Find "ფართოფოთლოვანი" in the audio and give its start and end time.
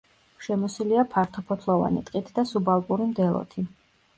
1.11-2.01